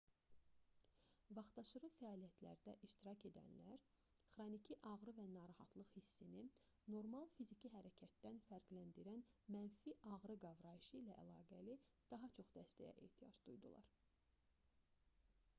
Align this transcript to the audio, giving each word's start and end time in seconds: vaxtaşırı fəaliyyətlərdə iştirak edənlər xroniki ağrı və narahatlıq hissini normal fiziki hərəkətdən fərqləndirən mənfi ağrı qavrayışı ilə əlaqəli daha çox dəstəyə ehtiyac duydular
vaxtaşırı 1.39 1.89
fəaliyyətlərdə 1.97 2.73
iştirak 2.87 3.25
edənlər 3.29 3.83
xroniki 4.37 4.77
ağrı 4.93 5.13
və 5.19 5.27
narahatlıq 5.35 5.93
hissini 5.99 6.41
normal 6.95 7.29
fiziki 7.35 7.73
hərəkətdən 7.75 8.41
fərqləndirən 8.49 9.23
mənfi 9.59 9.95
ağrı 10.19 10.39
qavrayışı 10.47 10.97
ilə 11.03 11.21
əlaqəli 11.27 11.77
daha 12.17 12.31
çox 12.41 12.53
dəstəyə 12.59 12.97
ehtiyac 13.09 13.39
duydular 13.51 13.93